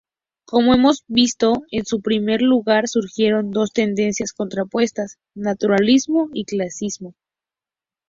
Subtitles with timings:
[0.45, 7.13] Como hemos visto, en un primer lugar surgieron dos tendencias contrapuestas, naturalismo y clasicismo.